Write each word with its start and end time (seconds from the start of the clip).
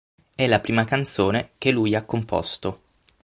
È 0.35 0.47
la 0.47 0.59
prima 0.59 0.83
canzone 0.83 1.51
che 1.59 1.69
lui 1.69 1.93
ha 1.93 2.03
composto. 2.03 2.81